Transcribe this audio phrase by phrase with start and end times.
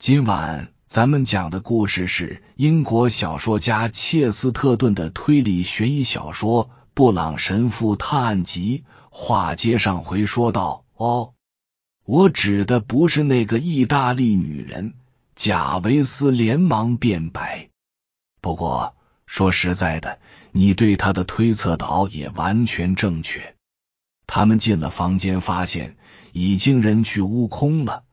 [0.00, 8.84] 今晚咱们讲的故事是英国小说家切斯特顿的推理悬疑小说《布朗神父探案集》。
[9.10, 11.34] 话接上回说道：“哦，
[12.06, 14.94] 我指的不是那个意大利女人。”
[15.36, 17.68] 贾维斯连忙辩白。
[18.40, 18.96] 不过
[19.26, 20.18] 说实在的，
[20.50, 23.54] 你对他的推测倒也完全正确。
[24.26, 25.98] 他们进了房间，发现
[26.32, 28.04] 已经人去屋空了，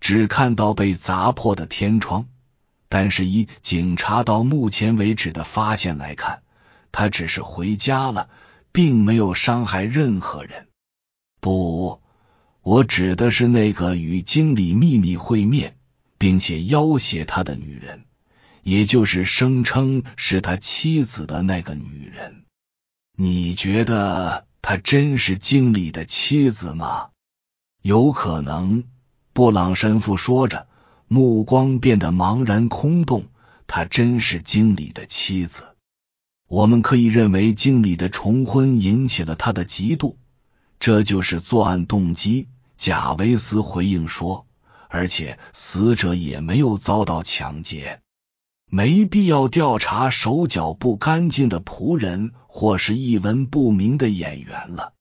[0.00, 2.28] 只看到被砸破的天窗。
[2.88, 6.42] 但是以警察到目前为止的发现来看，
[6.92, 8.28] 他只是回家了，
[8.72, 10.68] 并没有伤害任何人。
[11.40, 12.00] 不，
[12.62, 15.76] 我指的是那个与经理秘密会面。
[16.18, 18.06] 并且要挟他的女人，
[18.62, 22.46] 也就是声称是他妻子的那个女人，
[23.14, 27.10] 你觉得她真是经理的妻子吗？
[27.82, 28.84] 有可能。
[29.36, 30.66] 布朗神父说着，
[31.08, 33.26] 目光变得茫然空洞。
[33.66, 35.76] 她真是经理的妻子。
[36.48, 40.16] 我们可以认为，经理的重婚引起了他的嫉妒，
[40.80, 42.48] 这就是作案动机。
[42.78, 44.46] 贾维斯回应说。
[44.88, 48.00] 而且死者也没有遭到抢劫，
[48.70, 54.94] 没必要调查手脚不干净的仆人或是一文不名的演员了。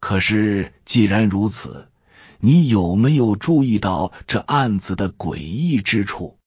[0.00, 1.89] 可是既然如此，
[2.42, 6.38] 你有没有注意到这案子的诡异之处？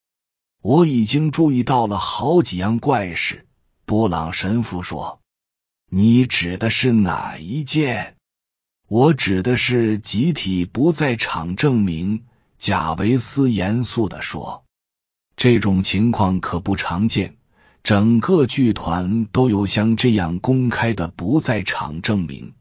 [0.61, 3.45] 我已经注意到了好几样怪事。
[3.85, 5.19] 布朗神父说
[5.91, 8.15] ：“你指的是哪一件？”
[8.89, 12.25] 我指的是集体不在场证明。
[12.57, 14.63] 贾维斯严肃的说
[15.35, 17.35] ：“这种情况可不常见，
[17.83, 22.53] 整个剧团都有像这样公开的不在场证明，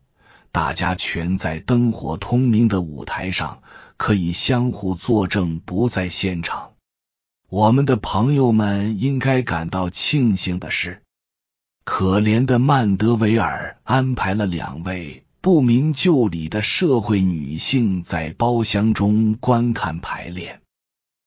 [0.52, 3.62] 大家全在灯火通明的舞台上，
[3.96, 6.74] 可以相互作证不在现场。
[7.48, 11.02] 我们的朋友们应该感到庆幸的是，
[11.84, 20.62] 可怜的曼德维尔安排了两位。”不明就里的社会女性在包厢中观看排练，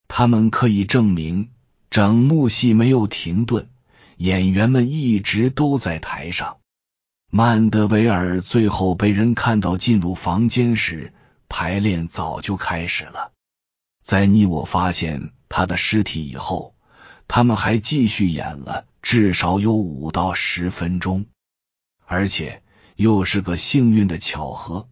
[0.08, 1.50] 他们可以证明
[1.90, 3.68] 整幕戏没有停顿，
[4.16, 6.60] 演员们一直都在台上。
[7.38, 11.12] 曼德维尔最后被人看到进入房间时，
[11.50, 13.34] 排练早就开始了。
[14.02, 16.76] 在你我发现他的尸体以后，
[17.28, 21.26] 他们还继续演了至少有五到十分钟，
[22.06, 22.64] 而且。
[22.96, 24.88] 又是个幸运的巧合，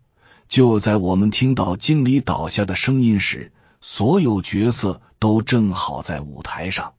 [0.50, 6.96] 就在我们听到经理倒下的声音时，所有角色都正好在舞台上。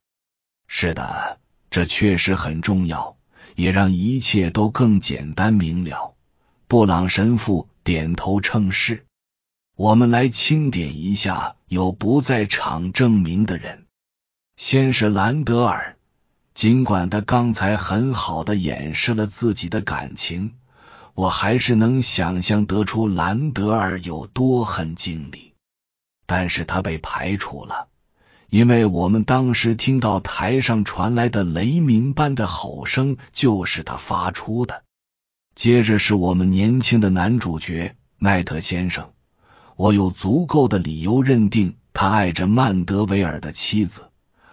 [0.67, 1.39] 是的，
[1.69, 3.19] 这确实很重要，
[3.55, 6.15] 也让一切都更简单明了。
[6.67, 9.05] 布朗神父点头称是。
[9.77, 13.87] 我们来清点一下有不在场证明的人。
[14.57, 15.97] 先是兰德尔，
[16.55, 20.55] 尽管他刚才很好的掩饰了自己的感情。
[21.15, 25.55] 我还是能想象得出兰德尔有多恨经理，
[26.27, 27.89] 但是他被排除了，
[28.55, 34.85] 因为我们当时听到台上传来的雷鸣般的吼声就是他发出的。
[35.57, 39.11] 接着是我们年轻的男主角奈特先生，
[39.75, 44.03] 我有足够的理由认定他爱着曼德维尔的妻子，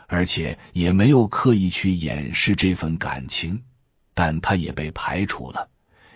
[0.07, 3.61] 而且也没有刻意去掩饰这份感情，
[4.16, 5.69] 但他也被排除了。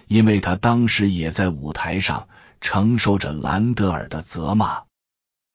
[0.08, 2.30] 因为他当时也在舞台上
[2.62, 4.85] 承受着兰德尔的责骂，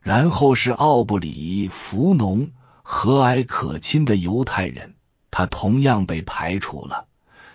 [0.00, 2.50] 然后是奥布里弗农，
[2.82, 4.94] 和蔼可亲的犹太人，
[5.30, 7.06] 他同样被排除了。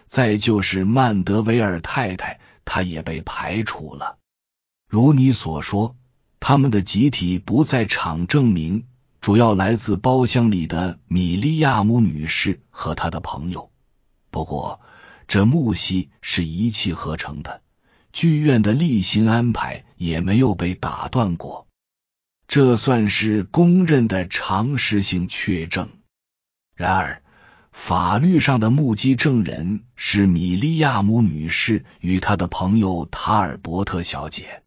[0.08, 4.18] 再就是曼德维尔太太，他也被排除了。
[4.88, 5.96] 如你所说，
[6.40, 8.86] 他们的集体不在场证明
[9.20, 13.72] 主要来自包厢里的米利亚姆女士和她的朋友。
[14.32, 14.80] 不过。
[15.28, 17.64] 这幕戏是一气呵成的，
[18.14, 21.66] 剧院的例行安排也没有被打断过，
[22.48, 25.90] 这算是公认的常识性确证。
[26.76, 27.24] 然而，
[27.72, 34.64] 法律上的目击证人是米利亚姆女士与她的朋友塔尔伯特小姐。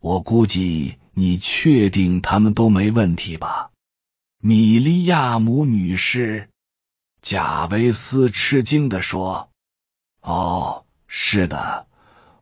[0.00, 3.70] 我估计你确定他们都没问题吧？
[4.38, 6.48] 米利亚姆女士，
[7.20, 9.50] 贾维斯吃惊的说。
[10.20, 11.86] 哦，是的，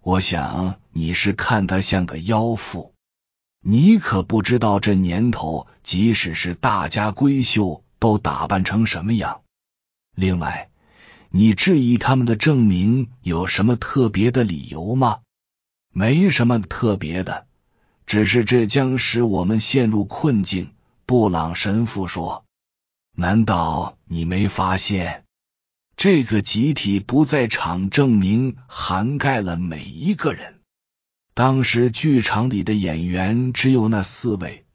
[0.00, 2.94] 我想你是看他像个妖妇。
[3.62, 9.42] 你可不知道这年头，即使是大家闺秀，都打扮成什么样。
[10.14, 10.70] 另外，
[11.30, 15.20] 你质疑他们的证明有什么特别的理由吗？
[15.92, 17.46] 没什么特别的，
[18.06, 20.72] 只是这将使我们陷入困境。
[21.04, 22.44] 布朗神父说
[23.16, 25.24] ：“难道你没发现，
[25.96, 30.59] 这个集体不在场证明涵盖了每一个人？
[31.34, 34.66] 当时剧场里的演员只有那四位，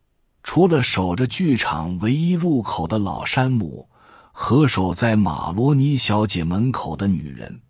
[0.44, 3.90] 除了守着剧场唯一入口的老山姆
[4.32, 7.62] 和守在马罗尼小姐门口的女人，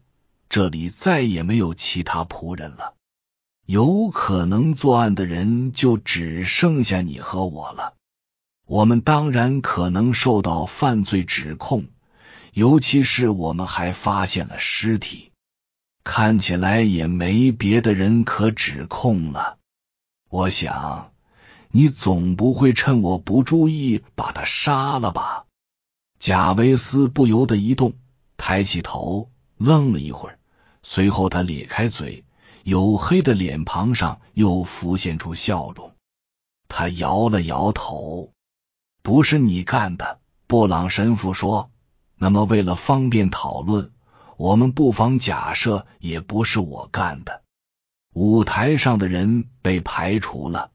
[0.50, 2.94] 这里再也没有其他仆人了。
[3.66, 7.94] 有可能作案的人就只剩下你和我了。”
[8.68, 11.86] 我们当然可能受到犯罪指控，
[12.52, 15.32] 尤其是我们还发现了尸体，
[16.06, 19.58] 看起来也没别的人可指控了。
[20.30, 21.12] 我想，
[21.72, 25.46] 你总不会趁我不注意把他杀了吧？
[26.20, 27.96] 贾维斯不由得一动，
[28.38, 30.40] 抬起头，愣了一会儿，
[30.84, 32.24] 随后他咧开嘴，
[32.64, 35.92] 黝黑的脸庞上又浮现出笑容。
[36.70, 38.32] 他摇了摇头。
[39.02, 41.72] 不是你干的，布朗神父说。
[42.18, 43.92] 那么，为了方便讨论，
[44.38, 47.44] 我们不妨假设也不是我干的。
[48.14, 50.72] 舞台上的人被排除了，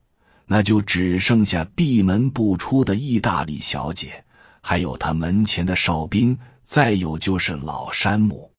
[0.47, 4.25] 那就只剩下闭门不出的意大利小姐，
[4.61, 8.53] 还有他门前的哨兵，再有就是老山姆。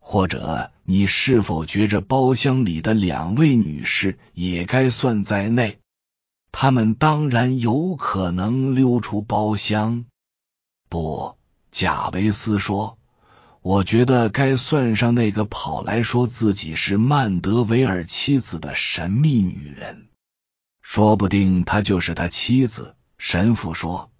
[0.00, 5.78] 或者，你是否觉着包厢里的两位女士也该算在内？
[6.50, 10.06] 他们当然有可能溜出包厢。
[10.88, 11.36] 不，
[11.70, 12.97] 贾维斯说
[13.62, 20.06] ：“我觉得该算上那个跑来说自己是曼德维尔妻子的神秘女人。
[20.80, 24.10] 说不定她就是他妻子。”神父说。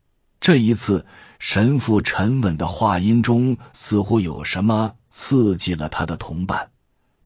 [0.40, 1.04] 这一次，
[1.40, 6.70] 神父沉稳的话音中似乎有什么刺激了他的同伴。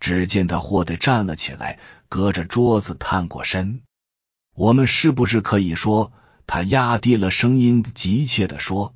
[0.01, 1.79] 只见他霍地站了起来，
[2.09, 3.83] 隔着桌子探过身。
[4.55, 6.13] 我们是不是可以说，
[6.47, 8.95] 他压低了声音，急切的说：“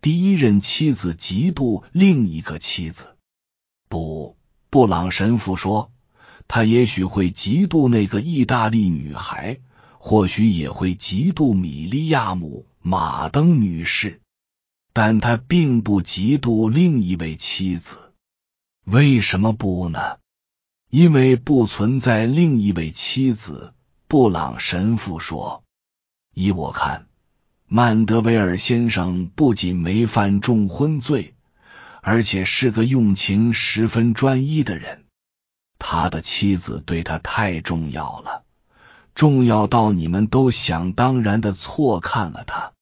[0.00, 3.16] 第一任妻子嫉妒另一个妻子。”
[3.88, 4.36] 不，
[4.70, 5.92] 布朗神父说
[6.48, 9.60] ：“他也许会嫉妒那个意大利女孩，
[9.98, 14.20] 或许也会嫉妒米利亚姆·马登女士，
[14.92, 18.12] 但他并不嫉妒另一位妻子。
[18.84, 20.18] 为什么不呢？
[20.90, 23.72] 因为不存在另一位妻子。”
[24.08, 25.64] 布朗神父说
[26.32, 27.08] ：“依我看，
[27.68, 31.34] 曼德维尔先生不仅没犯重婚罪，
[32.00, 35.04] 而且是个用情十分专一的人。
[35.76, 38.44] 他的妻子对他太重要了，
[39.16, 42.72] 重要到你们都想当然的错看了他。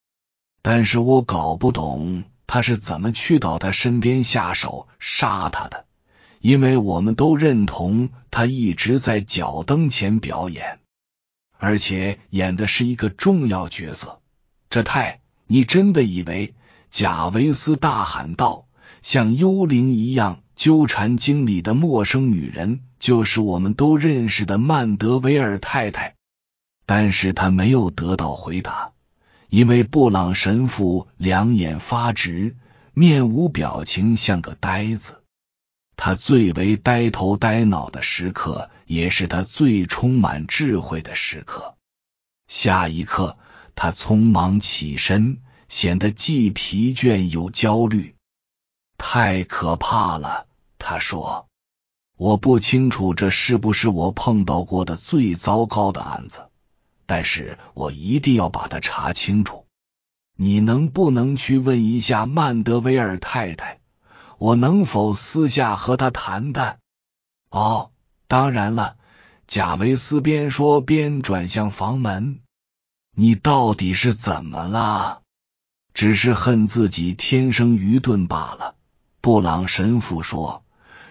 [0.60, 5.86] 但是我搞不懂他是怎么去到他身边下手杀他的，
[6.40, 10.78] 因为我们都认同他一直在脚蹬前表演。”
[11.56, 14.20] 而且演的是一个重要角色，
[14.74, 15.20] 这太……
[15.46, 16.52] 你真的以为？
[16.90, 18.66] 贾维斯大喊道
[19.02, 26.16] ：“像幽灵一样纠缠经理的陌生女人，就是我们都认识的曼德维尔太太。”
[26.86, 28.90] 但是他没有得到回答，
[29.48, 32.56] 因为布朗神父两眼发直，
[32.94, 35.22] 面无表情，像个呆子。
[35.96, 41.76] 他最为呆头呆脑的时刻，也是他最充满智慧的时刻。
[42.48, 43.38] 下一刻，
[43.74, 48.14] 他匆忙起身，显得既疲倦又焦虑。
[48.98, 50.46] 太可怕了，
[50.78, 51.48] 他说
[52.16, 56.48] ：“我不清楚这是不是我碰到过的最糟糕的案子，
[57.06, 59.66] 但是我一定要把它查清楚。
[60.36, 63.80] 你能不能去问一下曼德维尔太太？”
[64.36, 66.80] 我能否私下和他谈谈？
[67.50, 67.92] 哦，
[68.26, 68.96] 当然了。
[69.46, 72.40] 贾维斯边说边转向房门。
[73.14, 75.22] 你到底是怎么了？
[75.94, 78.74] 只是恨自己天生愚钝罢了。
[79.20, 80.64] 布朗神父说：“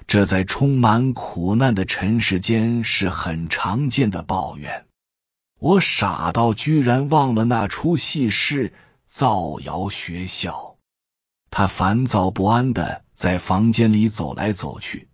[0.07, 4.85] 这在充满苦难的尘世间是很常见的抱怨。”
[5.59, 8.73] 我傻到居然忘了那出戏是
[9.07, 10.75] 造谣学校。
[11.49, 13.01] 他烦躁不安的。
[13.15, 15.07] 在房间里走来走去，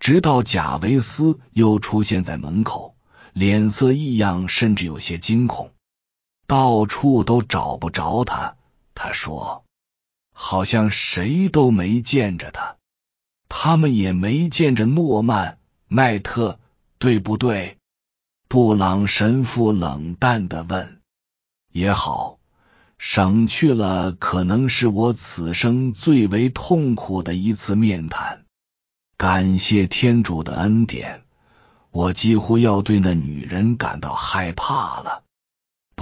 [0.00, 2.96] 直到贾维斯又出现在门口，
[3.34, 5.70] 脸色异样，甚至有些惊恐。
[6.52, 8.56] 到处都找不着他，
[8.94, 9.64] 他说
[10.36, 12.76] ：“好像谁都没见着他，
[13.48, 15.56] 他们也没见着诺曼
[15.88, 16.60] 奈特，
[16.98, 17.78] 对不对？”
[18.48, 21.00] 布朗神父冷淡的问
[21.72, 22.38] ：“也好。”
[23.00, 28.44] 省去了可能是我此生最为痛苦的一次面谈。
[29.16, 31.22] 感谢天主的恩典，
[31.90, 35.24] 我几乎要对那女人感到害怕了。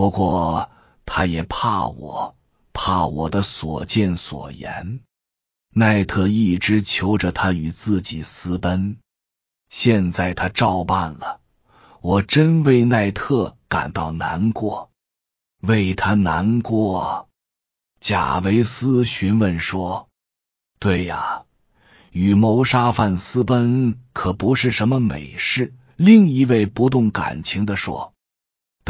[0.01, 0.71] 不过，
[1.05, 2.35] 他也怕我，
[2.73, 5.01] 怕我的所见所言。
[5.75, 8.97] 奈特一直求着他与自己私奔，
[9.69, 11.41] 现在他照办了。
[12.01, 14.91] 我真为奈特感到难过，
[15.61, 17.29] 为他难过。
[18.01, 20.09] 贾维斯询问说
[20.81, 21.43] ：“对呀，
[22.11, 28.15] 与谋杀犯私奔可不是什么美事。”另一位不动感情的说：“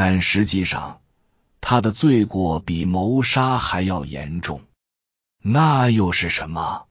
[0.02, 1.02] 但实际上，
[1.61, 4.62] 他的罪过比谋杀还要严重。
[5.42, 6.87] 那又是什么？”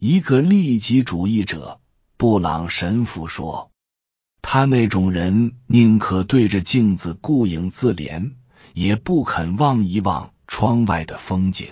[0.00, 1.82] 一个利己主义者
[2.16, 3.70] 布朗神父说
[4.40, 8.32] ：“他那种人宁可对着镜子顾影自怜，
[8.72, 11.68] 也不肯望一望窗外的风景。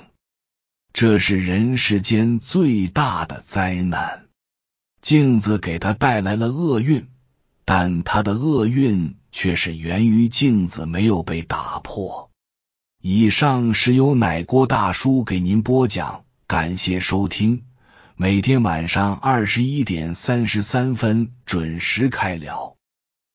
[0.93, 4.27] 这是人世间最大的灾难。
[5.01, 7.09] 镜子给他带来了厄运。”
[7.69, 12.31] 但他的厄运却是源于镜子没有被打破。
[13.03, 17.65] 以上是由奶锅大叔给您播讲，感谢收听。
[18.17, 22.78] 每天晚上二十一点三十三分准时开聊。